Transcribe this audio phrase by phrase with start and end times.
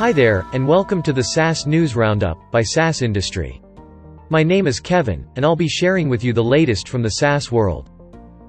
[0.00, 3.60] Hi there, and welcome to the SaaS News Roundup by SaaS Industry.
[4.30, 7.52] My name is Kevin, and I'll be sharing with you the latest from the SaaS
[7.52, 7.90] world.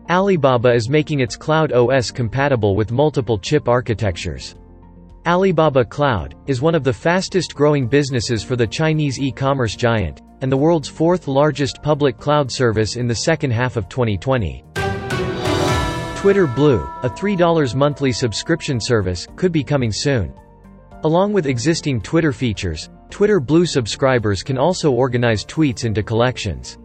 [0.10, 4.56] Alibaba is making its Cloud OS compatible with multiple chip architectures.
[5.28, 10.50] Alibaba Cloud is one of the fastest growing businesses for the Chinese e-commerce giant, and
[10.50, 14.64] the world's fourth largest public cloud service in the second half of 2020.
[16.16, 20.34] Twitter Blue, a $3 monthly subscription service, could be coming soon.
[21.04, 26.78] Along with existing Twitter features, Twitter Blue subscribers can also organize tweets into collections.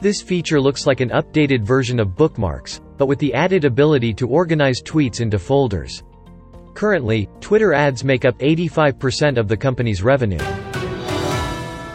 [0.00, 4.26] This feature looks like an updated version of bookmarks, but with the added ability to
[4.26, 6.02] organize tweets into folders.
[6.74, 10.38] Currently, Twitter ads make up 85% of the company's revenue.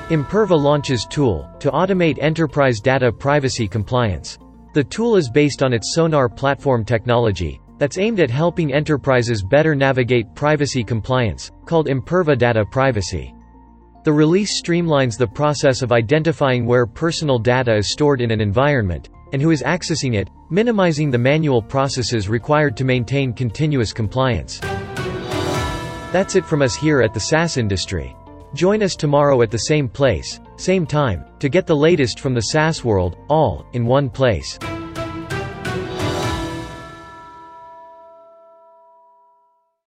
[0.07, 4.39] Imperva launches tool to automate enterprise data privacy compliance.
[4.73, 9.73] The tool is based on its Sonar platform technology, that's aimed at helping enterprises better
[9.73, 13.33] navigate privacy compliance, called Imperva Data Privacy.
[14.03, 19.09] The release streamlines the process of identifying where personal data is stored in an environment,
[19.33, 24.59] and who is accessing it, minimizing the manual processes required to maintain continuous compliance.
[26.11, 28.15] That's it from us here at the SaaS industry.
[28.55, 32.41] Join us tomorrow at the same place, same time, to get the latest from the
[32.41, 34.57] SaaS world, all in one place.